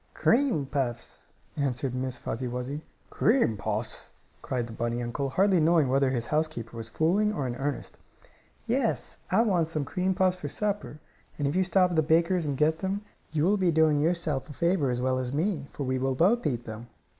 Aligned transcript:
"Cream 0.15 0.65
puffs," 0.65 1.27
answered 1.55 1.93
Miss 1.93 2.17
Fuzzy 2.17 2.47
Wuzzy. 2.47 2.81
"Cream 3.11 3.55
puffs?" 3.55 4.11
cried 4.41 4.65
the 4.65 4.73
bunny 4.73 4.99
uncle, 5.03 5.29
hardly 5.29 5.59
knowing 5.59 5.89
whether 5.89 6.09
his 6.09 6.25
housekeeper 6.25 6.75
was 6.75 6.89
fooling 6.89 7.31
or 7.31 7.45
in 7.45 7.55
earnest. 7.57 7.99
"Yes, 8.65 9.19
I 9.29 9.43
want 9.43 9.67
some 9.67 9.85
cream 9.85 10.15
puffs 10.15 10.37
for 10.37 10.47
supper, 10.49 10.99
and 11.37 11.47
if 11.47 11.55
you 11.55 11.63
stop 11.63 11.91
at 11.91 11.95
the 11.97 12.01
baker's 12.01 12.47
and 12.47 12.57
get 12.57 12.79
them 12.79 13.03
you 13.31 13.43
will 13.43 13.57
be 13.57 13.69
doing 13.69 13.99
yourself 13.99 14.49
a 14.49 14.53
favor 14.53 14.89
as 14.89 15.01
well 15.01 15.19
as 15.19 15.31
me, 15.31 15.67
for 15.71 15.83
we 15.83 15.99
will 15.99 16.15
both 16.15 16.47
eat 16.47 16.65
them." 16.65 16.87